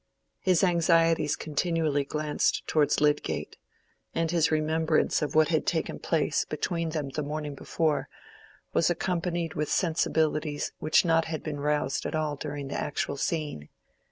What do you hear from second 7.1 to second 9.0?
morning before was